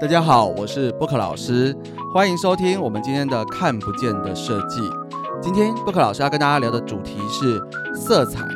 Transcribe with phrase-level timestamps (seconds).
[0.00, 1.76] 大家好，我是 Book 老师，
[2.14, 4.80] 欢迎收听我们今天的看不见的设计。
[5.42, 7.60] 今天 Book 老师要跟大家聊的主题是
[7.92, 8.46] 色彩，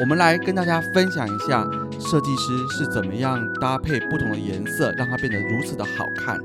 [0.00, 1.66] 我们来跟大家分享一下
[1.98, 6.38] 设计师是怎么样搭配不同的颜色，让它变得如此的好看。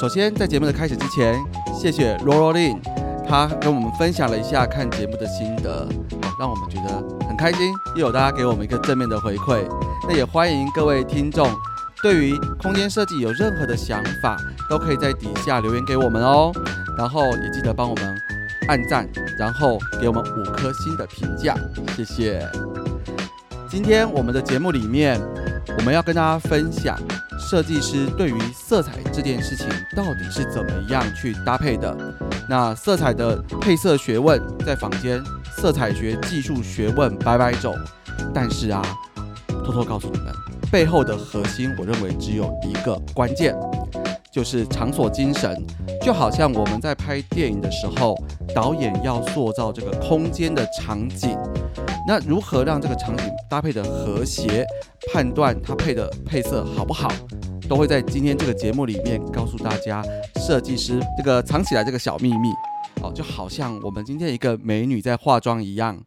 [0.00, 1.38] 首先，在节目的开始之前，
[1.78, 2.78] 谢谢 l o r a Lin，
[3.28, 5.86] 他跟我们分享了一下看节目的心得，
[6.40, 9.62] 让我们觉得很开心，又有大家给我们一个正面的回馈。
[10.08, 11.50] 那也欢迎各位听众。
[12.02, 14.36] 对于空间设计有任何的想法，
[14.68, 16.52] 都可以在底下留言给我们哦。
[16.96, 18.22] 然后也记得帮我们
[18.68, 21.54] 按赞，然后给我们五颗星的评价，
[21.96, 22.48] 谢谢。
[23.68, 25.20] 今天我们的节目里面，
[25.78, 26.98] 我们要跟大家分享
[27.38, 31.94] 设计师对于色彩这件事情到底是怎么样去搭配的。
[32.48, 35.22] 那色彩的配色学问，在坊间
[35.56, 37.76] 色彩学技术学问百百种，
[38.32, 38.80] 但是啊，
[39.64, 40.55] 偷偷告诉你们。
[40.76, 43.56] 背后的核心，我认为只有一个关键，
[44.30, 45.56] 就是场所精神。
[46.02, 48.14] 就好像我们在拍电影的时候，
[48.54, 51.34] 导演要塑造这个空间的场景，
[52.06, 54.66] 那如何让这个场景搭配的和谐，
[55.10, 57.10] 判断它配的配色好不好，
[57.66, 60.04] 都会在今天这个节目里面告诉大家，
[60.34, 62.50] 设计师这个藏起来这个小秘密。
[63.02, 65.98] 哦，就好像我们今天一个美女在化妆一样。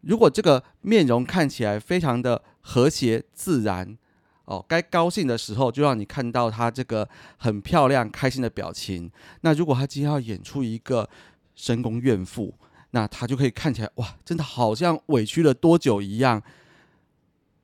[0.00, 3.96] 如果这个面容看起来非常的和谐自然，
[4.44, 9.10] 哦，该高兴的时候就让你看到他这个很漂亮、开心的表情。
[9.40, 11.08] 那如果他今天要演出一个
[11.54, 12.54] 深宫怨妇，
[12.90, 16.42] 那他就可以看起来哇，真的好像委屈了多久一样。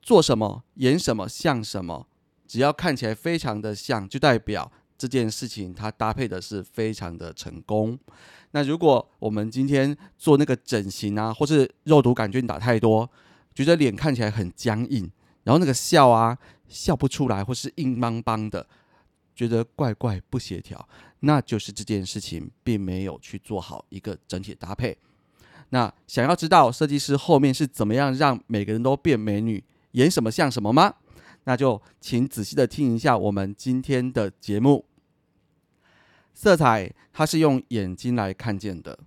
[0.00, 2.06] 做什么演什么像什么，
[2.46, 7.98] 只要看起来非常的像，就代表这件事情它搭配的是非常的成功。
[8.52, 13.10] 那如果我们今天做那个整形啊，或是肉毒杆菌打太多，
[13.54, 15.10] 觉得脸看起来很僵硬，
[15.44, 16.36] 然后那个笑啊
[16.68, 18.66] 笑不出来，或是硬邦邦的，
[19.34, 20.88] 觉得怪怪不协调，
[21.20, 24.96] 那就是这件事情并没有去做好一个整体搭配。
[25.70, 30.94] 那想要知道设计师后面是怎么样让每个人都变美女，演什么像什么吗？
[31.44, 34.84] 那就请仔细的听一下我们今天的节目。
[36.32, 38.98] 色彩它是用眼睛来看见的，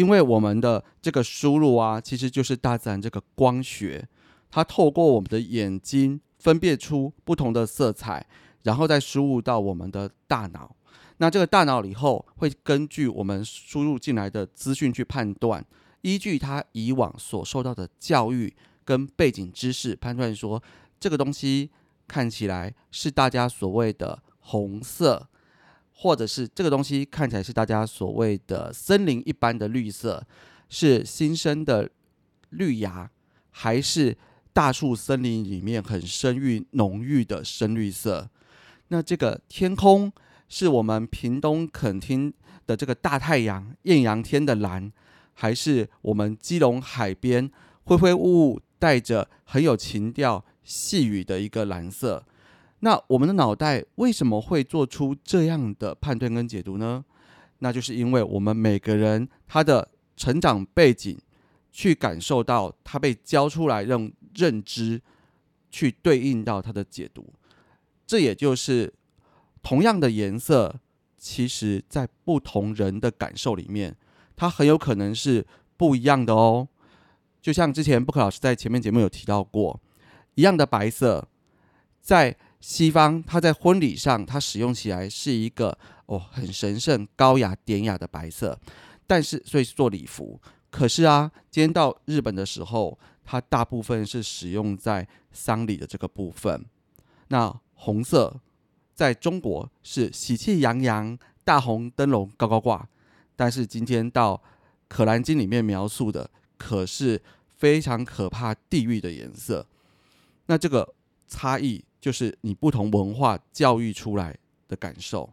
[0.00, 4.08] 因为我们的这个输入啊，其实就是大自然这个光学，
[4.50, 8.26] 它透过我们的眼睛分辨出不同的色彩，
[8.62, 10.74] 然后再输入到我们的大脑。
[11.18, 15.62] 那这个大脑以后会根据我们输入进来的资讯去判断，
[16.00, 18.56] 依据它以往所受到的教育
[18.86, 20.62] 跟背景知识判断说，
[20.98, 21.68] 这个东西
[22.08, 25.28] 看起来是大家所谓的红色。
[26.02, 30.26] 或者是这个东西看起来是大家所谓的森林一般的绿色，
[30.70, 31.90] 是新生的
[32.48, 33.10] 绿芽，
[33.50, 34.16] 还是
[34.50, 38.30] 大树森林里面很深郁浓郁的深绿色？
[38.88, 40.10] 那这个天空
[40.48, 42.32] 是我们屏东垦丁
[42.66, 44.90] 的这个大太阳艳阳天的蓝，
[45.34, 47.50] 还是我们基隆海边
[47.84, 52.24] 灰灰雾雾带着很有情调细雨的一个蓝色？
[52.80, 57.04] 那我们的脑袋为什么会做出这样的判断跟解读呢？
[57.58, 61.18] 那就是因为我们每个人他的成长背景，
[61.70, 65.00] 去感受到他被教出来用认知
[65.70, 67.32] 去对应到他的解读，
[68.06, 68.92] 这也就是
[69.62, 70.80] 同样的颜色，
[71.18, 73.94] 其实在不同人的感受里面，
[74.34, 76.66] 它很有可能是不一样的哦。
[77.42, 79.80] 就像之前布克老师在前面节目有提到过，
[80.34, 81.28] 一样的白色，
[82.00, 85.76] 在西方，它在婚礼上，它使用起来是一个
[86.06, 88.58] 哦很神圣、高雅、典雅的白色，
[89.06, 90.38] 但是所以是做礼服。
[90.70, 96.64] 可是啊，今天到日本的时候，它大部分是使用在丧礼的这个部分。
[97.28, 98.38] 那红色
[98.94, 102.86] 在中国是喜气洋洋、大红灯笼高高挂，
[103.34, 104.36] 但是今天到
[104.86, 109.66] 《可兰经》里面描述的，可是非常可怕地狱的颜色。
[110.46, 110.94] 那这个
[111.26, 111.82] 差异。
[112.00, 114.34] 就是你不同文化教育出来
[114.66, 115.28] 的感受，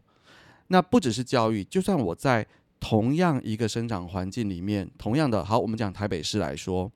[0.67, 2.45] 那不只是教育，就算我在
[2.79, 6.91] 同样一个生长环境里面，同样的好，我们讲台北市来说，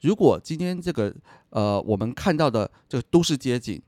[0.00, 1.12] 如果今天这个
[1.50, 3.82] 呃我们看到的这个都市街景，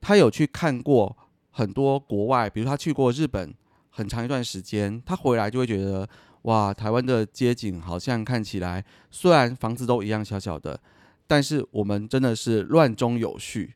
[0.00, 1.16] 他有去看过
[1.50, 3.54] 很多国外，比如他去过日本
[3.90, 6.08] 很长一段时间，他回来就会觉得
[6.42, 10.80] 哇，台湾的街景好像看起来虽然房子都一样小小的。
[11.26, 13.74] 但是我们真的是乱中有序，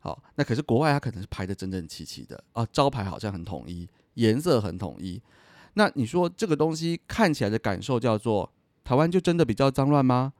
[0.00, 5.20] 好，那可是国外它可能是排的整整齐齐的啊，招牌好像很统一，颜色很统一。
[5.74, 8.50] 那你说这个东西看起来的感受叫做
[8.82, 10.32] 台湾就真的比较脏乱吗？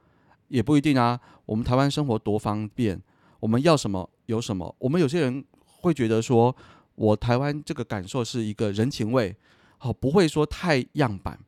[0.48, 1.20] 也不一定啊。
[1.44, 3.02] 我们台湾生活多方便，
[3.40, 4.74] 我们要什么有什么？
[4.78, 6.54] 我们有些人会觉得说，
[6.94, 9.36] 我台湾这个感受是一个人情味，
[9.78, 11.38] 好不会说太样板。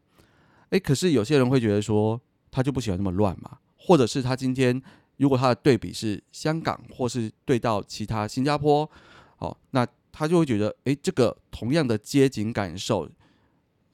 [0.71, 2.21] 诶，可是有些人会觉得说，
[2.51, 4.83] 他就不喜欢那么乱嘛，或者是他今天
[5.17, 8.89] 如果他的对比是香港，或是对到其他新加坡，
[9.39, 13.09] 哦，那他就会觉得，诶，这个同样的街景感受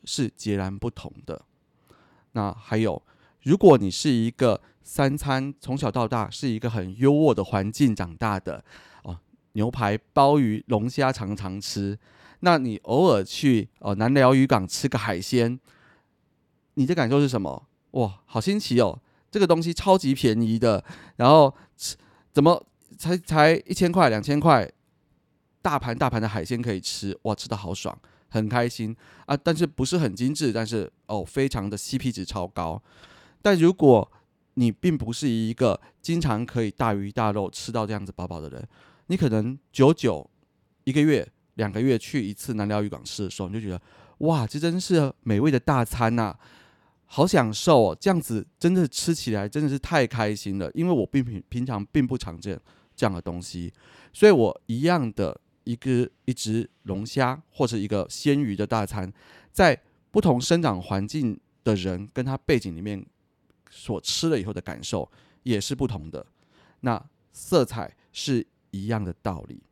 [0.04, 1.42] 是截然不同的。
[2.32, 3.00] 那还有，
[3.42, 8.64] 如果你是一个三餐从小到大是一个很优渥的环境长大的
[9.02, 9.18] 哦，
[9.52, 11.98] 牛排、鲍鱼、龙虾常常吃，
[12.40, 15.58] 那你偶尔去哦南寮渔港吃个海鲜，
[16.74, 17.66] 你的感受是什么？
[17.92, 19.00] 哇，好新奇哦！
[19.34, 20.84] 这个东西超级便宜的，
[21.16, 21.52] 然后
[22.32, 22.64] 怎么
[22.96, 24.70] 才才一千块、两千块，
[25.60, 27.98] 大盘大盘的海鲜可以吃，哇，吃的好爽。
[28.28, 28.96] 很开心
[29.26, 32.80] 啊，但是不是很精致，但是哦，非常的 CP 值超高。
[33.42, 34.08] 但如果
[34.54, 38.64] 你并不是一个经常可以大鱼大肉吃到这样子饱饱的人，
[39.08, 40.30] 你可能久久
[40.84, 43.82] 一个月、两个月去一次南寮渔港吃的时候，你就觉得
[44.18, 46.36] 哇，这真是美味的大餐呐，
[47.06, 47.96] 好享受哦！
[48.00, 52.58] 这样子真的吃起来真的是太开心了，因为我并平平常并不常见
[52.96, 53.72] 这样的东西，
[54.12, 55.40] 所以我一样的。
[55.64, 59.10] 一个一只龙虾或者一个鲜鱼的大餐，
[59.50, 59.80] 在
[60.10, 63.02] 不同生长环境的人跟他背景里面
[63.70, 65.10] 所吃了以后的感受
[65.42, 66.26] 也是不同的。
[66.80, 67.02] 那
[67.32, 69.62] 色彩是一样的道理，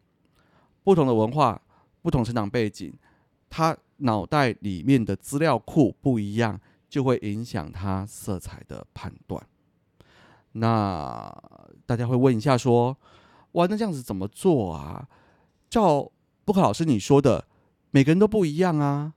[0.82, 1.60] 不同的文化、
[2.00, 2.90] 不同成长背景，
[3.50, 6.58] 他脑袋里面的资料库不一样，
[6.92, 9.42] 就会影响他色彩的判断。
[10.52, 11.34] 那
[11.86, 12.94] 大家会问一下说：
[13.52, 15.08] 哇，那这样子怎么做啊？
[15.70, 16.12] 照
[16.44, 17.46] 布克老师你说的，
[17.92, 19.14] 每个人都不一样啊。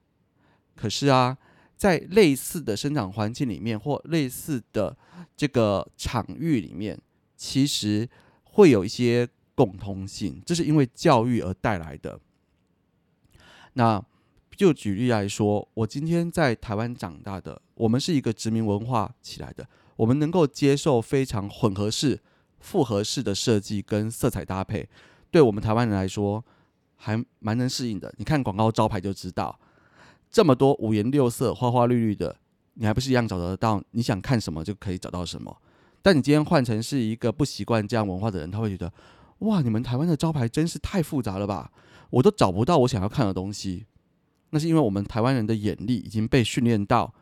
[0.74, 1.36] 可是啊，
[1.76, 4.96] 在类似的生长环境里面，或类似的
[5.36, 6.98] 这个场域里面，
[7.36, 8.08] 其实
[8.44, 12.18] 会有一些共通性，这是因为教育而带来的。
[13.74, 14.02] 那
[14.56, 22.18] 就举例来说，我今天在台湾长大的，我们是一个殖民文化起来的，我们能够接受非常混合式、
[22.58, 24.88] 复合式的设计跟色彩搭配。
[25.30, 26.42] 对我们台湾人来说，
[26.96, 28.12] 还蛮能适应的。
[28.16, 29.58] 你看广告招牌就知道，
[30.30, 32.36] 这么多五颜六色、花花绿绿的，
[32.74, 33.82] 你还不是一样找得到？
[33.90, 35.54] 你想看什么就可以找到什么。
[36.00, 38.90] 但你今天换成是一个不习惯这样文化的人，他会觉得，
[39.40, 41.70] 哇，你们台湾的招牌真是太复杂了吧？
[42.08, 43.84] 我都找不到我想要看的东西。
[44.50, 47.12] 那是因为我们台湾人的眼力已经被训练到，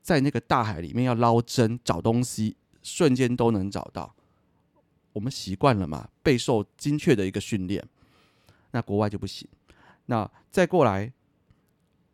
[0.00, 4.14] 在那个大海里面要捞针找东西，瞬间都能找到。
[5.12, 7.84] 我们习惯了嘛，备受精确的一个训练，
[8.70, 9.48] 那国外就不行。
[10.06, 11.12] 那再过来，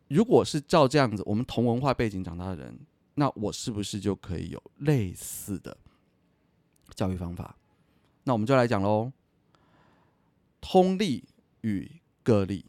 [0.07, 2.79] 如果是照这样子，我们同文化背景长大的人，
[3.13, 5.77] 那我是不是就可以有类似的
[6.95, 7.55] 教育方法？
[8.23, 9.11] 那我们就来讲喽，
[10.59, 11.23] 通例
[11.61, 12.65] 与个例。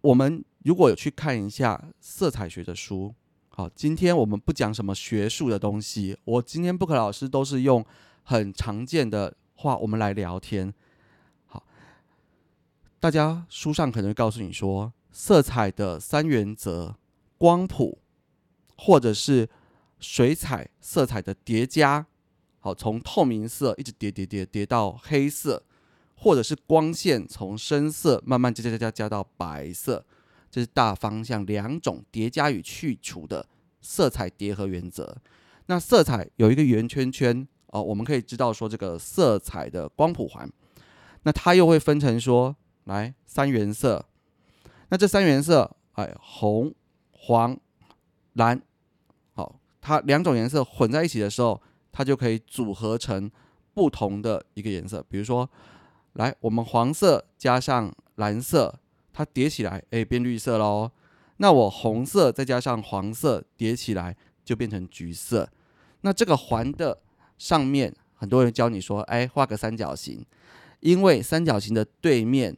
[0.00, 3.14] 我们如果有去看一下色彩学的书。
[3.48, 6.16] 好，今天我们不讲什么学术的东西。
[6.24, 7.84] 我今天不可老师都是用
[8.22, 10.72] 很常见的话，我们来聊天。
[11.46, 11.64] 好，
[13.00, 16.94] 大家书上可能会告诉你说，色彩的三原则：
[17.36, 17.98] 光谱，
[18.76, 19.48] 或者是
[19.98, 22.06] 水彩色彩的叠加。
[22.60, 25.64] 好，从透明色一直叠叠叠叠到黑色，
[26.18, 30.04] 或者是光线从深色慢慢加加加加加到白色。
[30.50, 33.46] 这是大方向两种叠加与去除的
[33.80, 35.16] 色彩叠合原则。
[35.66, 40.50] 那色彩有一个圆圈圈哦，我们可以知道说这个色彩的光谱环。
[41.24, 44.06] 那它又会分成说来三原色。
[44.88, 46.74] 那这三原色，哎，红、
[47.10, 47.58] 黄、
[48.32, 48.62] 蓝，
[49.34, 51.60] 好，它两种颜色混在一起的时候，
[51.92, 53.30] 它就可以组合成
[53.74, 55.04] 不同的一个颜色。
[55.10, 55.48] 比如说，
[56.18, 58.78] 来我们黄色加上蓝色。
[59.10, 60.92] 它叠起来，哎，变绿色喽。
[61.38, 65.50] 那我红色再加上黄色叠起来，就变成橘色。
[66.02, 67.00] 那这个环的
[67.36, 70.24] 上面，很多人教你说，哎，画个三角形，
[70.78, 72.56] 因为三角形的对面，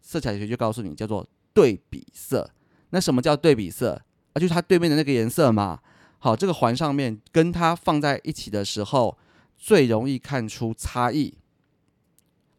[0.00, 2.50] 色彩学就告诉你叫做对比色。
[2.88, 4.00] 那什么叫对比色？
[4.32, 5.80] 啊，就是它对面的那个颜色嘛。
[6.20, 9.18] 好，这个环上面跟它放在一起的时候，
[9.58, 11.34] 最容易看出差异，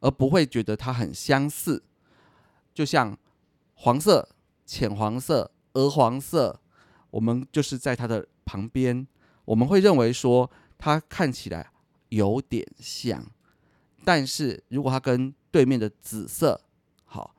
[0.04, 1.84] 而不会觉得它很相似，
[2.76, 3.18] 就像。
[3.76, 4.30] 黄色、
[4.66, 6.62] 浅黄色、鹅黄色，
[7.10, 9.06] 我们就是在它的旁边，
[9.44, 11.70] 我们会认为说它看起来
[12.10, 13.26] 有点像，
[14.06, 16.62] 但是如果它跟对面的紫色
[17.04, 17.36] 好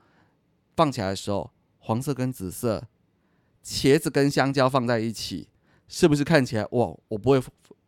[0.76, 2.86] 放起来的时候，黄色跟紫色，
[3.64, 5.48] 茄子跟香蕉放在一起，
[5.88, 6.94] 是不是看起来哇？
[7.08, 7.42] 我不会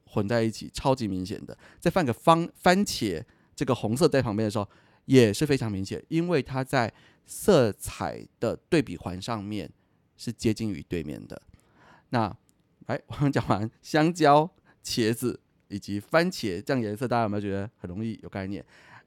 [0.07, 1.59] 混在一起，超级明显的。
[1.79, 3.23] 再放个番番茄
[3.57, 4.69] 这个红色在旁边的时候，
[5.07, 6.93] 也是非常明显，因为它在
[7.25, 9.69] 色彩的对比环上面
[10.17, 11.41] 是接近于对面的。
[12.11, 12.37] 那，
[12.87, 14.49] 哎， 我们讲完香蕉、
[14.85, 18.65] 茄子以及番茄这样颜色，大家有没有觉得很容易有概念？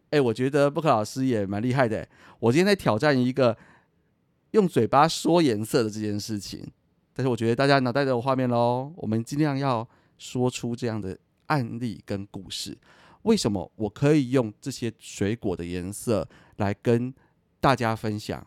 [0.10, 2.06] 哎，我觉得布克老师也蛮厉害的。
[2.40, 3.56] 我今天在挑战一个
[4.52, 6.68] 用嘴巴说颜色的这件事情，
[7.14, 8.92] 但是我觉得大家脑袋都有画面喽。
[8.98, 9.88] 我们尽量要
[10.18, 11.16] 说出这样的
[11.46, 12.76] 案例跟故事。
[13.24, 17.14] 为什么我可以用这些水果的颜色来跟
[17.60, 18.46] 大家分享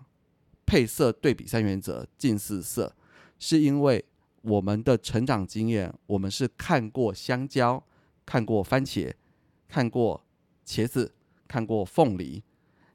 [0.65, 2.95] 配色对比三原则近似色？
[3.39, 4.05] 是因为
[4.43, 7.85] 我们的成长经验，我们是看过香蕉，
[8.25, 9.13] 看过番茄，
[9.69, 10.25] 看过
[10.67, 11.15] 茄子。
[11.49, 12.43] 看过凤梨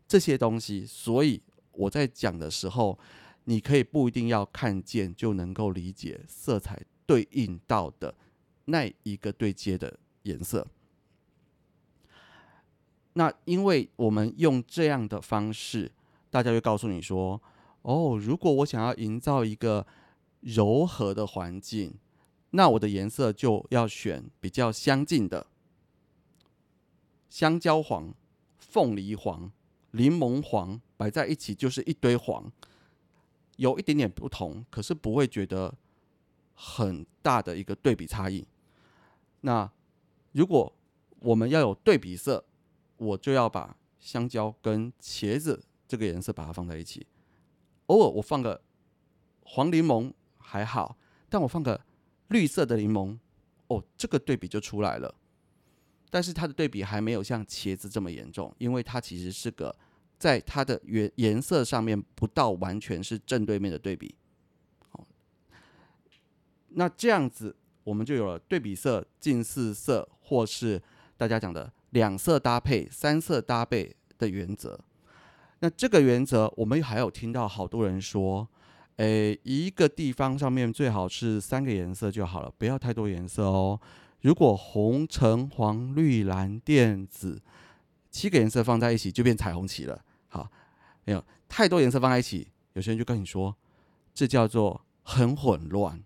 [0.07, 1.39] 这些东西，所以
[1.74, 2.98] 我在讲的时候，
[3.43, 8.15] 你可以不一定要看见就能够理解色彩对应到的
[8.65, 10.65] 那一个对接的颜色。
[13.18, 15.92] 那因为我们用这样的方式，
[16.30, 17.42] 大家会告诉你说
[17.82, 19.88] ：“哦，如果我想要营造一个
[20.42, 21.96] 柔和的环境，
[22.52, 25.48] 那我的颜色就要选比较相近的
[27.28, 28.14] 香蕉黄。”
[28.60, 29.52] 凤梨黄、
[29.92, 32.52] 柠檬黄摆在一起就是一堆黄，
[33.56, 35.74] 有一点点不同，可是不会觉得
[36.54, 38.46] 很大的一个对比差异。
[39.42, 39.72] 那
[40.34, 40.72] 如果
[41.22, 42.44] 我们要有对比色，
[42.98, 47.06] 我就要把香蕉跟茄子这个颜色把它放在一起。
[47.88, 48.62] 偶尔我放个
[49.44, 50.98] 黄柠檬还好，
[51.30, 51.80] 但我放个
[52.27, 53.18] 绿色的柠檬，
[53.68, 55.16] 哦，这个对比就出来了。
[56.10, 59.75] 但是它的对比还没有像茄子这么严重，因为它其实是个
[60.18, 64.16] 在它的原颜色上面不到完全是正对面的对比。
[64.89, 65.06] 好，
[66.70, 70.82] 那这样子我们就有了对比色、近似色，或是
[71.16, 74.80] 大家讲的两色搭配、三色搭配的原则。
[75.62, 78.48] 那这个原则，我们还有听到好多人说，
[78.98, 83.80] 诶，一个地方上面最好是三个颜色就好了，不要太多颜色哦。
[84.22, 87.42] 如果红、橙、黄、绿、蓝、靛、紫
[88.12, 90.00] 七个颜色放在一起，就变彩虹旗了。
[90.27, 90.48] 好，
[91.06, 93.56] 没有太多颜色放在一起，有些人就跟你说，
[94.13, 96.04] 这叫做很混乱，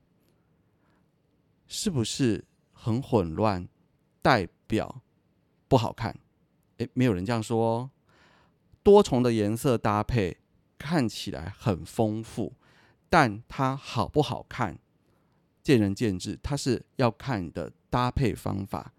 [1.68, 3.68] 是不是很混乱？
[4.22, 5.02] 代表
[5.72, 6.14] 不好看？
[6.80, 7.90] 诶，没有人这样说。
[8.84, 10.36] 多重的颜色搭配
[10.78, 12.52] 看起来很丰富，
[13.10, 14.78] 但它好不好看？
[15.64, 18.92] 见仁见智，它是要看你的搭配方法。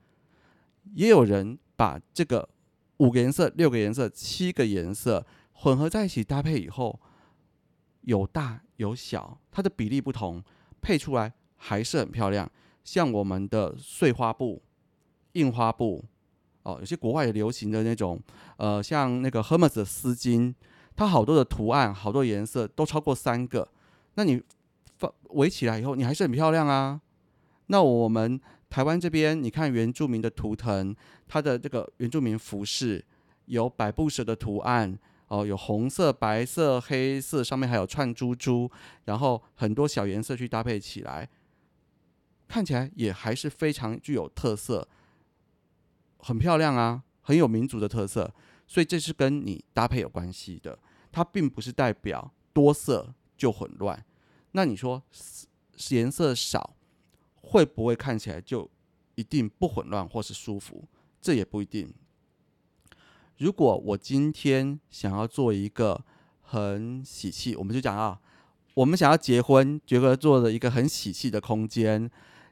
[0.95, 2.49] 也有人把这个
[2.97, 6.99] 五个颜色、六个颜色、七个颜色混合在一起搭配以后，
[8.01, 10.43] 有大有小，它的比例不同，
[10.81, 12.51] 配出来还是很漂亮。
[12.83, 14.63] 像我们的碎花布、
[15.33, 16.03] 印花布，
[16.63, 18.21] 哦，有些国外也流行的那种，
[18.57, 20.55] 呃，像那个 Hermes 的丝巾，
[20.95, 23.69] 它好多的图案、好多颜色都超过三个，
[24.15, 24.43] 那你
[24.99, 25.13] 放。
[25.31, 27.01] 围起来以后，你还是很漂亮啊。
[27.69, 28.39] 那我们
[28.69, 30.95] 台湾这边，你看原住民的图腾，
[31.27, 33.03] 它的这个原住民服饰
[33.47, 38.71] 有百步蛇的图案哦，有红色、白色、黑色，上面还有串珠珠，
[39.07, 41.27] 然后很多小颜色去搭配起来，
[42.47, 44.87] 看起来也还是非常具有特色，
[46.23, 48.33] 很漂亮啊，很有民族的特色。
[48.67, 50.79] 所以这是跟你搭配有关系的，
[51.11, 54.03] 它并不是代表多色就混乱。
[54.53, 55.03] 那你说
[55.91, 56.75] 颜色少
[57.35, 58.71] 会不会看起来就
[59.15, 60.89] 一定不混乱或是舒服？
[61.21, 61.93] 这也不一定。
[63.39, 66.03] 如果我今天想要做一个
[66.41, 68.19] 很喜气，我们就讲啊，
[68.75, 72.11] 我们想要结婚，觉得做的一个很喜气的空间，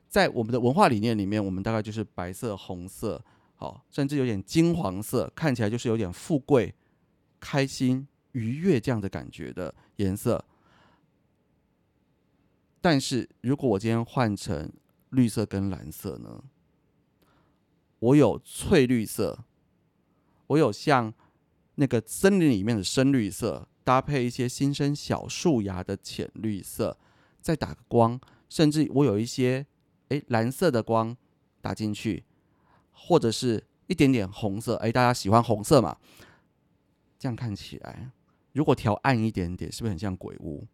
[0.09, 3.23] 在我们的文化理念里面，我们大概就是白色、红色，
[3.61, 6.75] 好，甚至有点金黄色，看起来就是有点富贵、
[7.39, 10.43] 开心、愉悦这样的感觉的颜色。
[12.81, 14.73] 但是如果我今天换成
[15.11, 16.43] 绿色跟蓝色呢？
[17.99, 19.45] 我有翠绿色，
[20.47, 21.13] 我有像
[21.75, 26.97] 那个森林里面的深绿色，搭配一些新生小树芽的浅绿色，
[27.43, 29.67] 再打个光，甚至我有一些
[30.09, 31.15] 诶蓝色的光
[31.61, 32.25] 打进去，
[33.07, 35.97] 或者是一点点红色，诶，大家喜欢红色嘛？
[37.19, 38.11] 这样看起来，
[38.53, 40.67] 如果调暗一点点，是不是很像鬼屋？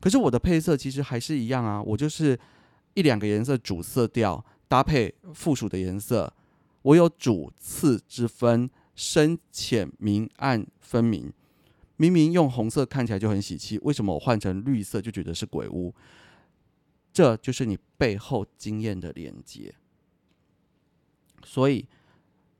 [0.00, 2.38] 可是我的配色其实还是一样啊，我就是
[2.94, 6.32] 一两个颜色主色调搭配附属的颜色，
[6.82, 11.32] 我有主次之分，深浅明暗分明。
[11.96, 15.94] 明明用红色看起来就很喜气，为什么我换成绿色就觉得是鬼屋？
[17.12, 19.74] 这就是你背后经验的连接。
[21.48, 21.86] 所以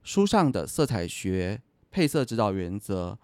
[0.04, 3.18] 书上的色彩学配色指导原则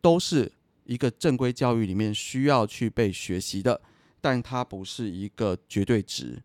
[0.00, 0.50] 都是
[0.84, 3.80] 一个正规教育里面需要去被学习的，
[4.20, 6.42] 但它不是一个绝对值。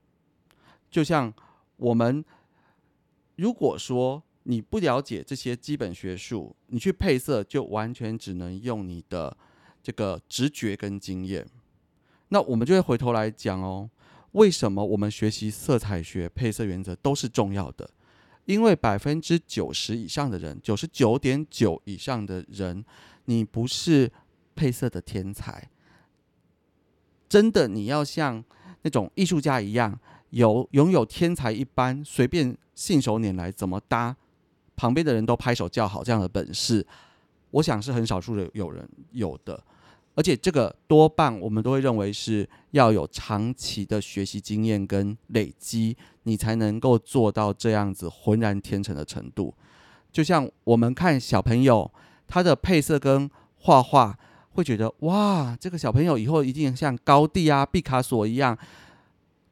[0.92, 1.34] 就像
[1.78, 2.24] 我们
[3.38, 9.36] 如果说你不了解这些基本学术，你去配色就完全只能用你的
[9.82, 11.48] 这个直觉跟经验。
[12.30, 13.90] 那我们就会回头来讲哦，
[14.34, 17.90] 为什么我们学习色彩学配色原则都是重要的？
[18.46, 22.84] 因为百分之九十以上的人，九十九点九以上的人，
[23.26, 24.12] 你不是
[24.56, 25.70] 配色的天才，
[27.30, 28.44] 真的你要像
[28.82, 29.98] 那种艺术家一样，
[30.32, 34.16] 有拥有天才一般随便信手拈来怎么搭，
[34.76, 36.86] 旁边的人都拍手叫好这样的本事，
[37.52, 39.64] 我想是很少数的有人有的。
[40.16, 49.54] 而且这个多半我们都会认为是要有长期的学习经验跟累积，你才能够做到这样子浑然天成的程度。
[50.12, 51.92] 就像我们看小朋友
[52.28, 53.28] 他的配色跟
[53.58, 54.16] 画画，
[54.52, 58.56] 会觉得哇，这个小朋友以后一定像高地啊、毕卡索一样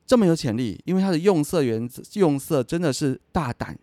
[0.05, 3.79] 这么有潜力，因为他的用色原则、用色真的是大胆、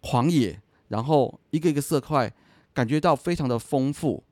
[0.00, 2.32] 狂野，然后一个一个色块
[2.72, 4.24] 感觉到非常的丰富。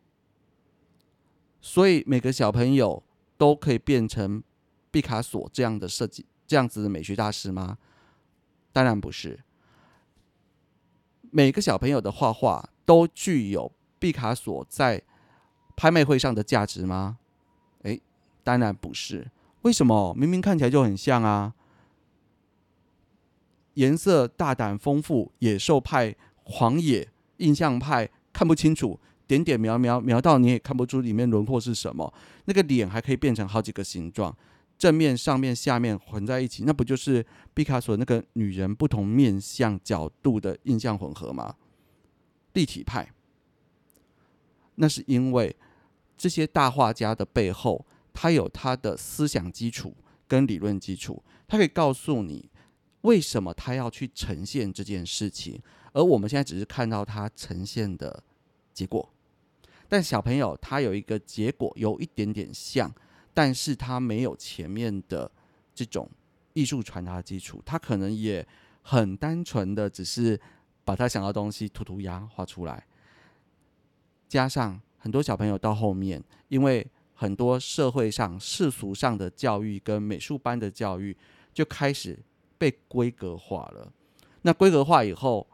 [1.66, 3.02] 所以每个小朋友
[3.36, 4.40] 都可以变成
[4.92, 7.76] 毕卡索这样的设计、这样子的美学大师吗？
[8.72, 9.40] 当然不是。
[11.32, 15.02] 每个小朋友的画画都具有毕卡索在
[15.74, 17.18] 拍卖会上的价值吗？
[17.82, 18.00] 诶，
[18.44, 19.28] 当然不是。
[19.62, 20.14] 为什么？
[20.14, 21.52] 明明看起来就很像啊！
[23.74, 27.08] 颜色大胆丰富，野兽派、狂野、
[27.38, 29.00] 印象派，看不清楚。
[29.26, 32.12] 点点描描描到你也看不出里面轮廓是什么，
[32.44, 34.36] 那个脸还可以变成好几个形状，
[34.78, 41.56] 正面、上面、下面混在一起，那不就是毕卡索那个女人不同面相角度的印象混合吗？
[42.52, 43.12] 立体派，
[44.76, 45.54] 那是因为
[46.16, 49.94] 这些大画家的背后，他有他的思想基础
[50.28, 52.48] 跟理论基础，他可以告诉你
[53.02, 55.60] 为什么他要去呈现这件事情，
[55.92, 58.22] 而我们现在只是看到他呈现的
[58.72, 59.12] 结果。
[59.88, 62.92] 但小朋友他有一个结果有一点点像，
[63.32, 65.30] 但是他没有前面的
[65.74, 66.10] 这种
[66.54, 68.46] 艺术传达基础，他可能也
[68.82, 70.40] 很单纯的只是
[70.84, 72.86] 把他想要东西涂涂鸦画出来，
[74.28, 81.16] 加上很多小朋友到后面，因为很多社会上世俗上的教育跟美术班的教育
[81.52, 82.18] 就开始
[82.58, 83.92] 被规格化了，
[84.42, 85.46] 那规格化以后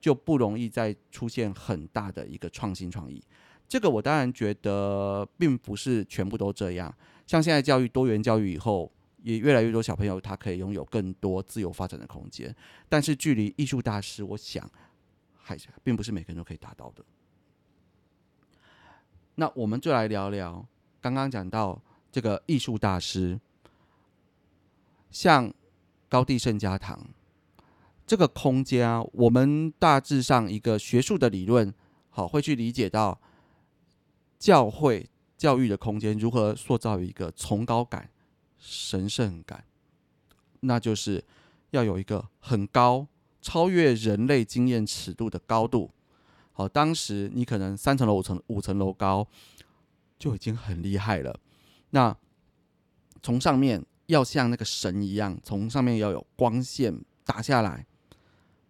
[0.00, 3.22] 就不容易再出现很大的一个创新创意。
[3.70, 6.92] 这个我当然觉得并不是全部都这样，
[7.24, 8.90] 像现在教育多元教育以后，
[9.22, 12.52] 也越来越多小朋友他可以拥有更多自由发展的空间。
[12.88, 14.68] 但是距离艺术大师，我想
[15.36, 17.04] 还并不是每个人都可以达到的。
[19.36, 20.66] 那我们就来聊聊
[21.00, 21.80] 刚刚讲到
[22.10, 23.38] 这个艺术大师，
[25.12, 25.54] 像
[26.08, 27.06] 高地圣家堂
[28.04, 31.72] 这个空间啊，我们大致上一个学术的理论，
[32.08, 33.20] 好会去理解到。
[34.40, 38.10] 教会教育的空间如何塑造一个崇高感、
[38.58, 39.64] 神圣感？
[40.60, 41.22] 那就是
[41.70, 43.06] 要有一个很高、
[43.42, 45.90] 超越人类经验尺度的高度。
[46.52, 49.28] 好，当时你可能三层楼、五层、五层楼高
[50.18, 51.38] 就已经很厉害了。
[51.90, 52.16] 那
[53.22, 57.86] 从上面要像那个神一样，从上面要有光线打下来，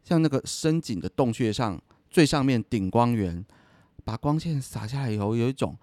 [0.03, 3.47] 像那个深井的洞穴上最上面顶光源。
[4.11, 5.79] 把光线洒下来以后，有一种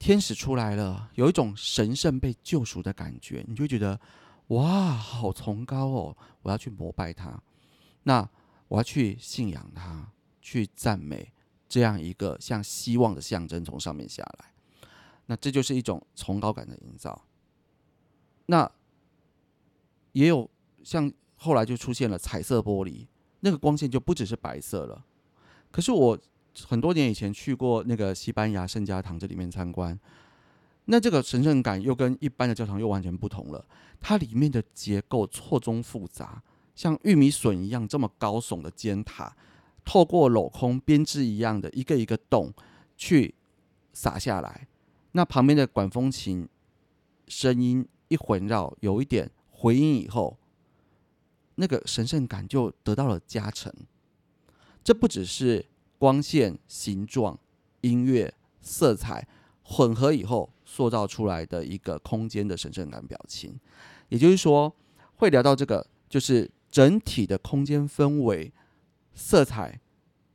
[0.00, 4.00] 天使出来了，有一种神圣被救赎的感觉，你就觉得
[4.48, 6.16] 哇，好崇高哦！
[6.42, 7.40] 我要去膜拜他，
[8.02, 8.28] 那
[8.66, 11.32] 我要去信仰他，去赞美
[11.68, 14.52] 这样一个像希望的象征从上面下来，
[15.26, 17.24] 那这就是一种崇高感的营造。
[18.46, 18.68] 那
[20.10, 20.50] 也有
[20.82, 23.06] 像后来就出现了彩色玻璃，
[23.38, 25.06] 那个光线就不只是白色了。
[25.70, 26.18] 可是我。
[26.68, 29.98] 很多年以前去过那个西班牙圣家堂这里面参观，
[30.84, 33.64] 那这个神圣感又跟一般的教堂又完全不同了。
[34.00, 36.42] 它里面的结构错综复杂，
[36.74, 39.34] 像玉米笋一样这么高耸的尖塔，
[39.84, 42.52] 透过镂空编织一样的一个一个洞
[42.96, 43.34] 去
[43.92, 44.68] 洒下来。
[45.12, 46.48] 那旁边的管风琴
[47.28, 50.36] 声音一环绕，有一点回音以后，
[51.54, 53.72] 那个神圣感就得到了加成。
[54.84, 55.64] 这不只是。
[56.02, 57.38] 光线、形状、
[57.82, 59.24] 音乐、色彩
[59.62, 63.56] 混合以后，塑造出来的一个空间的神圣感表情。
[64.08, 64.74] 也就是说，
[65.14, 68.52] 会聊到这个，就是整体的空间氛围
[69.14, 69.80] 色彩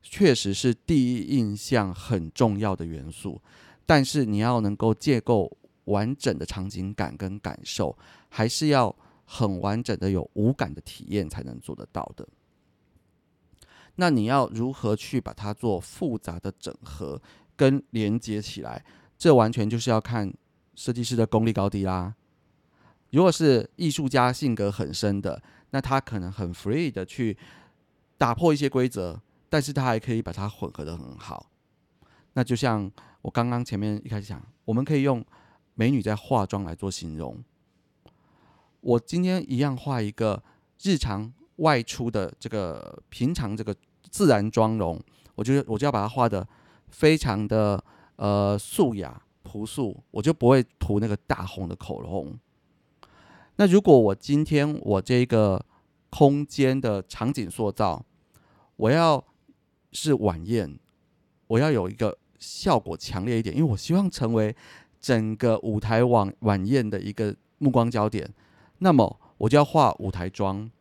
[0.02, 3.42] 确实是第一印象很重要的元素，
[3.86, 5.52] 但是你要能够建构
[5.84, 7.94] 完整的场景感跟感受，
[8.30, 12.26] 还是要很完整的有无感的体验才能做得到的。
[13.98, 17.22] 那你要如何去把它做复杂的整合
[17.56, 18.84] 跟连接起来？
[19.18, 20.34] 这完全就是要看
[20.76, 22.16] 设计师的功力高低啦。
[23.10, 27.38] 如果是艺术家性格很深的，那他可能很 free 的去
[28.18, 31.50] 打破一些规则，但是他还可以把它混合的很好。
[32.34, 35.26] 那就像我刚刚前面一开始讲，我们可以用
[35.74, 37.44] 美女在化妆来做形容。
[38.82, 40.44] 我今天一样画一个
[40.84, 43.76] 日常外出的这个平常这个。
[44.10, 44.98] 自然妆容，
[45.36, 46.48] 我就我就要把它画的
[46.88, 47.84] 非常的
[48.16, 52.34] 呃素雅朴素，我就不会涂那个大红的口红。
[53.58, 55.64] 那如果我今天我这个
[56.10, 58.06] 空间的场景塑造，
[58.78, 59.22] 我要
[59.92, 60.80] 是晚宴，
[61.48, 64.56] 我要有一个效果强烈一点，因为我希望成为
[65.02, 68.34] 整个舞台晚晚宴的一个目光焦点，
[68.78, 70.72] 那么我就要画舞台妆。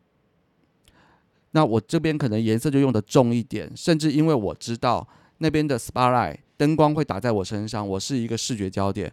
[1.51, 5.07] 那我这边可能颜色就用的重一点，甚至因为我知道
[5.37, 9.11] 那边的 spotlight 灯光会打在我身上，我是一个视觉焦点，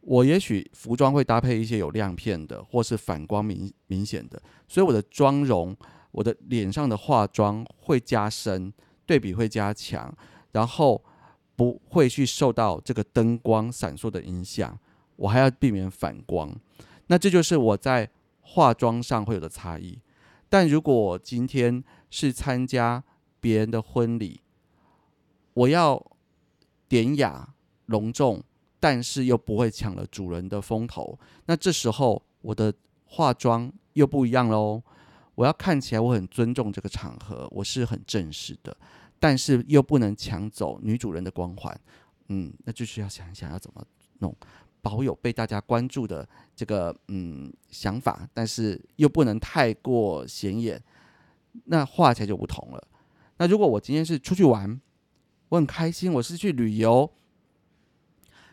[0.00, 5.76] 我也许服装会搭配一些有亮片的，或是反光明明显的，所以我的妆容，
[6.10, 8.72] 我的脸上的化妆会加深，
[9.06, 10.14] 对比会加强，
[10.52, 11.02] 然后
[11.56, 14.78] 不会去受到这个灯光闪烁的影响，
[15.16, 16.54] 我还要避免反光，
[17.06, 19.98] 那这就是我在化妆上会有的差异。
[20.50, 23.02] 但如果我今天是参加
[23.40, 24.42] 别人的婚礼，
[25.54, 26.04] 我要
[26.88, 27.54] 典雅
[27.86, 28.42] 隆重，
[28.78, 32.74] 但是又不会抢了主人的风头，那这时候我的
[33.06, 34.82] 化妆又不一样喽。
[35.36, 38.76] 我要看起来我很尊重这个场合，我是很正式的，
[39.18, 41.80] 但是又不能抢走女主人的光环。
[42.28, 43.82] 嗯，那就是要想一想要怎么
[44.18, 44.36] 弄。
[44.82, 50.82] 保有被大家关注的这个嗯想法，但是又不能太过显眼，
[51.64, 52.88] 那画起来就不同了。
[53.38, 54.80] 那如果我今天是出去玩，
[55.48, 57.10] 我很开心，我是去旅游。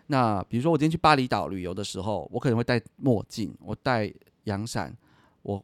[0.08, 4.13] 那比如说我今天去巴厘岛旅游的时候，我可能会戴墨镜，我戴
[4.46, 4.96] 阳伞，
[5.42, 5.63] 我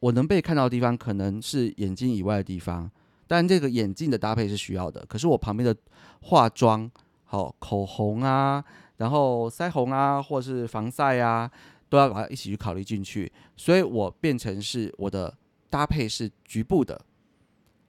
[0.00, 2.90] 我能被看到的地方可能是眼睛以外的地方，
[3.28, 5.06] 但这个眼镜的搭配是需要的。
[5.06, 5.76] 可是我旁边的
[6.20, 6.90] 化妆，
[7.24, 8.64] 好口红啊。
[9.02, 11.50] 然后腮红啊，或是防晒啊，
[11.88, 13.32] 都要把它一起去考虑进去。
[13.56, 15.36] 所以我变成是我的
[15.68, 17.04] 搭配是局部的，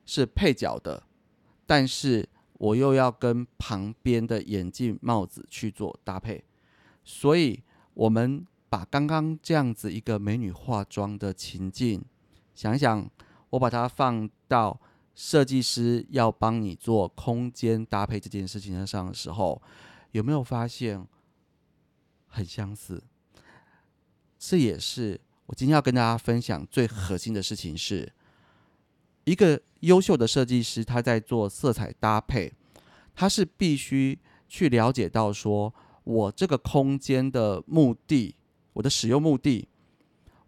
[0.07, 1.03] 是配角的，
[1.67, 6.43] 但是我又要跟旁边的眼镜、帽子去做搭配。
[7.03, 7.61] 所以，
[7.93, 12.03] 我们把刚刚这样子一个美女化妆的情境，
[12.55, 13.07] 想一想，
[13.51, 14.81] 我把它放到
[15.13, 19.61] 设计师要帮你做空间搭配这件事情上的时候。
[20.13, 21.05] 有没有发现
[22.27, 23.03] 很相似？
[24.37, 28.13] 这也是我今天要跟大家分享最核心的事情：是
[29.23, 32.53] 一个优秀的设计师，他在做色彩搭配，
[33.15, 35.73] 他是必须去了解到，说
[36.03, 38.35] 我这个空间的目的，
[38.73, 39.67] 我的使用目的，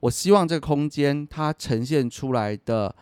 [0.02, 2.96] 我希望这个空间它呈现出来的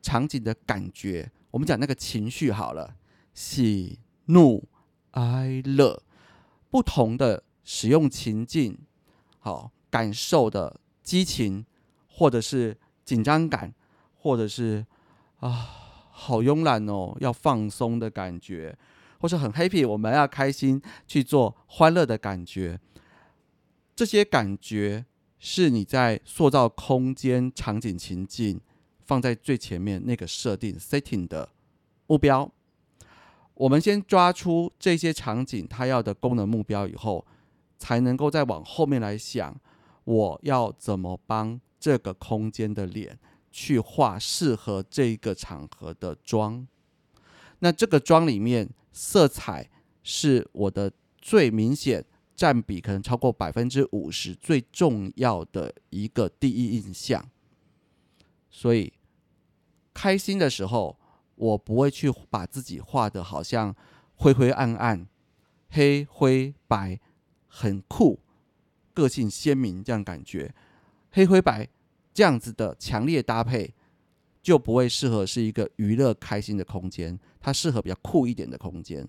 [0.00, 2.96] 场景的感觉，我们讲那个情绪好了，
[3.34, 4.66] 喜怒。
[5.18, 6.00] 哀乐，
[6.70, 8.78] 不同的使用情境，
[9.40, 11.66] 好感受的激情，
[12.08, 13.74] 或者是紧张感，
[14.14, 14.86] 或者是
[15.40, 15.50] 啊
[16.12, 18.78] 好慵懒哦，要放松的感觉，
[19.18, 22.78] 或是很 happy，我们要开心去做欢乐的感觉。
[23.96, 25.04] 这些感觉
[25.40, 28.60] 是你在塑造空间场景情境
[29.04, 31.48] 放在最前面那个设定 setting 的
[32.06, 32.52] 目标。
[33.58, 37.26] 我们先抓出这些场景它要的功能目标以后，
[37.76, 39.60] 才能够再往后面来想，
[40.04, 43.18] 我要怎么帮这个空间的脸
[43.50, 46.68] 去画适合这个场合的妆。
[47.58, 49.68] 那这个妆里面，色彩
[50.04, 52.04] 是我的最明显
[52.36, 57.28] 占比，可能超过百分之五十最重要的一个第一印象。
[58.48, 58.92] 所以
[59.92, 60.96] 开心的时候。
[61.38, 63.74] 我不会去把自己画的好像
[64.16, 65.06] 灰灰暗暗、
[65.70, 66.98] 黑灰白，
[67.46, 68.18] 很酷、
[68.92, 70.54] 个性鲜明这样感觉。
[71.10, 71.68] 黑灰白
[72.12, 73.72] 这样子的强烈搭配，
[74.42, 79.06] 就不会适合是一个娱乐开心的空间，它适合比较酷一点的空间。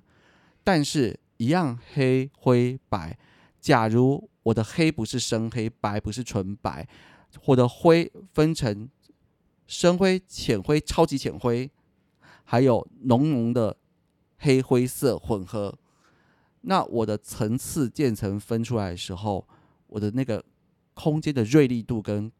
[0.63, 3.17] 但是，一样黑灰白，
[3.59, 6.87] 假如我的黑不是深黑，白不是纯白，
[7.41, 8.89] 或者灰分成
[9.65, 11.69] 深灰、浅灰、超级浅灰。
[12.51, 13.77] 还有浓浓的
[14.39, 15.77] 黑灰色混合，
[16.61, 19.47] 那我的层次渐层分出来的时候，
[19.85, 20.43] 我的那个
[20.95, 22.31] 空间的锐利度跟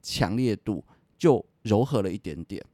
[0.00, 0.84] 强烈度
[1.18, 2.64] 就柔和了一点点。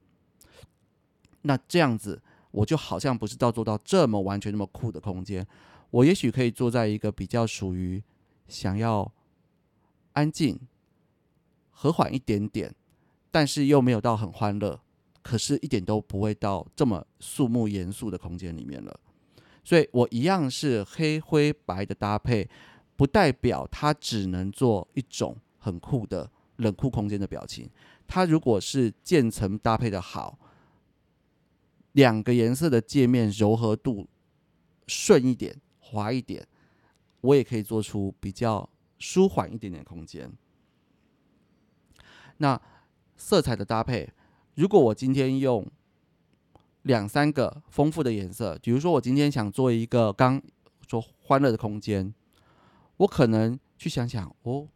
[1.40, 5.46] 那这样子，我就好像不是到做到这么完全那么酷的空间，
[5.90, 8.02] 我也许可以坐在一个比较属于
[8.46, 9.11] 想要
[10.12, 10.61] 安静、
[11.70, 12.74] 和缓一点点，
[13.30, 14.83] 但是又没有到很欢乐，
[15.22, 19.00] 可是一点都不会到这么肃穆严肃的空间里面了。
[19.62, 22.48] 所以我一样是黑灰白的搭配，
[22.96, 27.68] 不代表它只能做一种很酷的冷酷空间的表情。
[28.06, 30.38] 它如果是渐层搭配的好。
[31.94, 34.09] 两个颜色的界面柔和度
[34.87, 36.46] 顺一点、滑一点，
[37.20, 40.33] 我也可以做出比较舒缓一点点空间。
[42.37, 42.62] 那
[43.16, 44.09] 色彩的搭配，
[44.60, 45.66] 如果我今天用
[46.82, 50.38] 两三个丰富的颜色，比如说我今天想做一个刚
[50.86, 52.12] 说欢乐的空间，
[52.98, 54.68] 我可能去想想哦，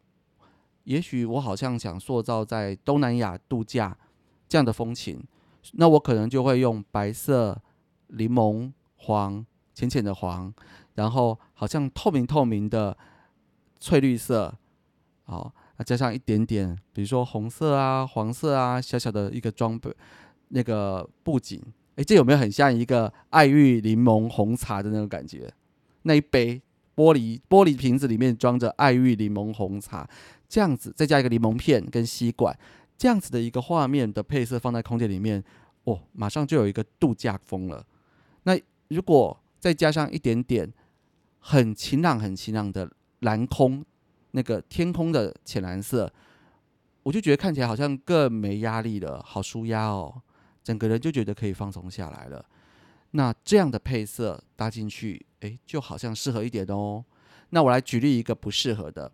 [0.84, 3.94] 也许我好像想塑造在东南亚度假
[4.48, 5.22] 这样的风情。
[5.72, 7.60] 那我可能就会用白色、
[8.06, 9.44] 柠檬黄、
[9.74, 10.50] 浅浅的黄，
[10.94, 12.96] 然后好像透明透明的
[13.78, 14.56] 翠绿色，
[15.24, 19.94] 好，啊加上一点点，比如说红色啊、黄色啊，小小的一个装备，
[20.48, 21.60] 那个布景，
[21.96, 25.52] 哎，这有没有很像一个爱玉柠檬红茶的那种感觉？
[26.02, 26.60] 那一杯
[26.94, 30.08] 玻璃玻璃瓶子里面装着爱玉柠檬红茶，
[30.48, 32.56] 这样子，再加一个柠檬片跟吸管。
[32.96, 35.42] 这样子的一个画面的配色放在空间里面，
[35.82, 37.84] 哦，马上就有一个度假风了。
[38.44, 38.56] 那
[38.88, 40.72] 如果再加上一点点
[41.40, 42.88] 很晴朗、很晴朗的
[43.20, 43.84] 蓝空，
[44.34, 46.12] 那个天空的浅蓝色，
[47.02, 50.20] 我就觉得看起来好像更没压力了，好舒压哦，
[50.62, 52.44] 整个人就觉得可以放松下来了。
[53.12, 57.04] 那这样的配色搭进去，诶，就好像适合一点哦。
[57.50, 59.12] 那我来举例一个不适合的，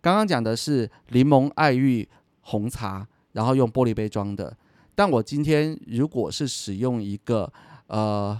[0.00, 2.08] 刚刚讲的是柠檬爱玉。
[2.44, 4.56] 红茶，然后用玻璃杯装的。
[4.96, 7.52] 但我今天如果是使用一个
[7.86, 8.36] 呃，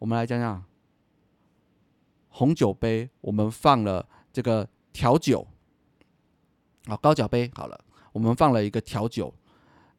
[0.00, 0.64] 我们来讲讲
[2.30, 5.46] 红酒杯，我们放了这个调酒，
[6.86, 7.80] 啊，高脚杯好了，
[8.12, 9.32] 我们放了一个调酒，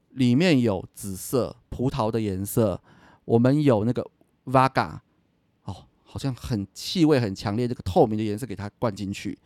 [0.09, 2.81] 里面有紫色葡萄的颜色，
[3.25, 4.05] 我们有那个
[4.45, 4.99] Vaga，
[5.63, 9.37] 哦，好像很气味很强烈，这个透明的颜色给它灌进去，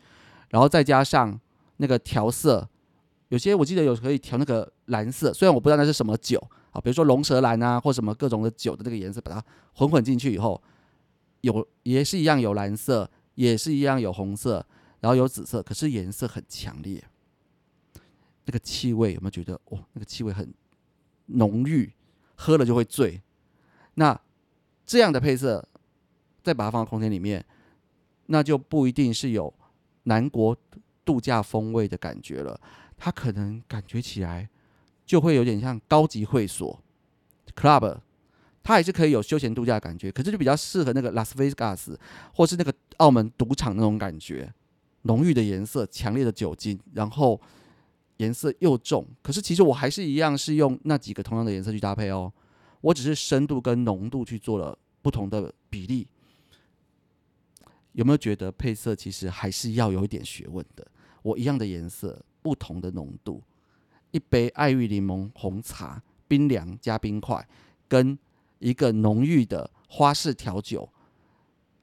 [0.49, 1.39] 然后再加上
[1.77, 2.69] 那个调色。
[3.29, 10.62] 有些我记得有可以调那个蓝色，虽然我不知道那是什么酒啊，比如说龙舌兰啊，或什么各种的酒的那个颜色，把它混混进去以后，
[11.41, 14.63] 有也是一样有蓝色，也是一样有红色，
[15.03, 17.03] 然后有紫色，可是颜色很强烈，
[18.45, 19.83] 那个气味有没有觉得哦？
[19.91, 20.53] 那个气味很
[21.25, 21.91] 浓郁，
[22.35, 23.21] 喝了就会醉。
[23.95, 24.17] 那
[24.85, 25.67] 这样的配色，
[26.41, 27.45] 再把它放到空间里面，
[28.27, 29.53] 那就不一定是有
[30.03, 30.57] 南国
[31.03, 32.57] 度假风味的感觉了。
[32.95, 34.47] 它可能感觉起来
[35.05, 36.81] 就会有点像高级会所
[37.53, 37.99] club，
[38.63, 41.99] 它还是可以有休闲度假的感觉，可是就比较适合那个拉斯维加斯
[42.33, 44.53] 或是那个澳门赌场那种感觉，
[45.03, 47.39] 浓郁的颜色、强烈的酒精，然后
[48.17, 49.07] 颜色又重。
[49.21, 52.31] 可是其实我还是一样是用那几个同样的颜色去搭配哦，
[52.81, 56.07] 我只是深度跟浓度去做了不同的比例。
[57.93, 60.85] 有没有觉得配色其实还是要有一点学问的？
[61.21, 62.21] 我一样的颜色。
[62.43, 63.41] 不同的浓度，
[64.11, 67.47] 一杯爱玉柠檬红茶，冰凉加冰块，
[67.87, 68.19] 跟
[68.59, 70.89] 一个浓郁的花式调酒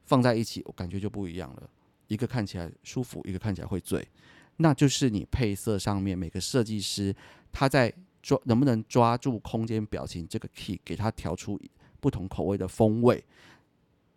[0.05, 1.71] 放在一起，我感觉就不一样了。
[2.11, 4.05] 一个看起来舒服，一个看起来会醉，
[4.57, 7.15] 那就是你配色上面每个设计师
[7.53, 11.59] 他在抓能不能抓住空间表情这个 key，给他调出
[12.01, 13.25] 不同口味的风味，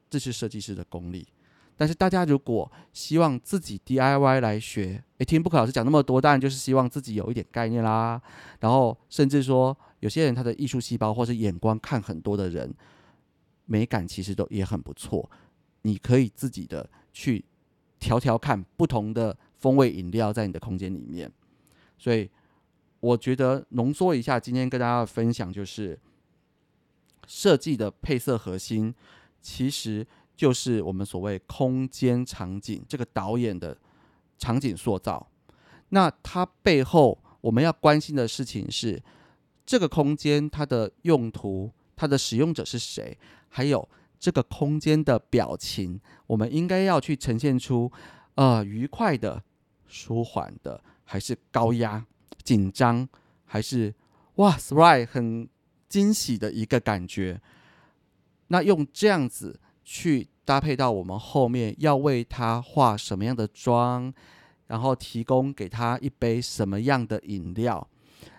[0.10, 1.28] 这是设计师的功力。
[1.76, 8.20] 但是大家如果希望自己 DIY 来学，诶，听布克老师讲那么多，当然就是希望自己有一点概念啦。
[8.60, 12.74] 然后甚至说，有些人他的艺术细胞或是眼光看很多的人，
[13.66, 15.30] 美感其实都也很不错。
[15.82, 17.44] 你可以自己的去
[18.04, 21.32] 调调看不同的风味饮料在你的空间里面。
[21.98, 22.30] 所以
[23.00, 25.98] 我觉得浓缩一下，今天跟大家分享就是
[27.26, 28.94] 设计的配色核心，
[29.42, 30.06] 其实。
[30.36, 33.78] 就是我们所谓空间场景这个导演的
[34.40, 35.30] 场景塑造，
[35.90, 39.00] 那它背后我们要关心的事情是
[39.64, 43.16] 这个空间它的用途、它的使用者是谁，
[43.48, 43.88] 还有
[44.24, 47.92] 这个空间的表情，我们应该要去呈现出
[48.36, 49.44] 呃愉快的、
[49.86, 52.06] 舒缓的，还是高压、
[52.42, 53.10] 紧张，
[53.44, 53.94] 还是
[54.36, 55.50] 哇，right 很。
[55.90, 57.40] 惊喜的一个感觉。
[58.48, 64.12] 那用这样子去搭配到我们后面要为他化什么样的妆，
[64.66, 67.88] 然后提供给他一杯什么样的饮料，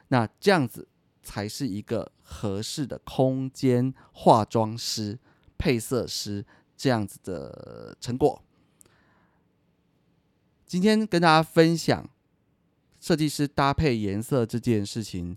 [0.08, 0.88] 那这样子
[1.22, 5.16] 才是一个合适的空间化妆师、
[5.58, 6.44] 配色师
[6.76, 8.42] 这样子的成果。
[10.66, 12.08] 今天跟大家分享
[13.00, 15.36] 设计师搭配颜色这件事情，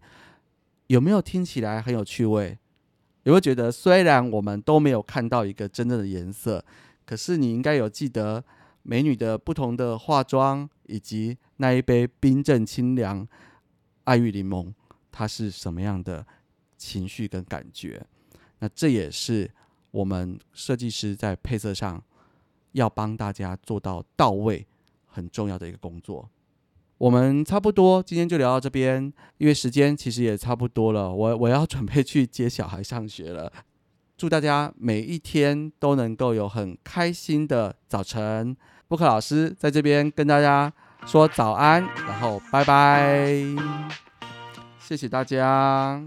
[0.88, 2.58] 有没有听起来很有趣味？
[3.24, 6.64] 有没有觉得虽然我们都没有看到一个真正的颜色，
[7.06, 8.44] 可是你应该有记得
[8.84, 13.28] 美女的不同的化妆，以及那一杯冰镇清凉
[14.06, 14.74] 爱玉柠檬，
[15.12, 16.26] 它是什么样的
[16.78, 18.06] 情绪跟感觉？
[18.60, 19.52] 那这也是
[19.98, 22.02] 我们设计师在配色上
[22.74, 24.66] 要帮大家做到到位。
[25.10, 26.30] 很重要的一个工作，
[27.00, 33.52] 我们差不多今天就聊到这边，因为时间其实也差不多了，我我要准备去接小孩上学了。
[34.16, 38.56] 祝大家每一天都能够有很开心的早晨。
[38.88, 40.72] 布克老师在这边跟大家
[41.08, 43.26] 说早安，然后拜拜，
[44.80, 46.00] 谢谢大家。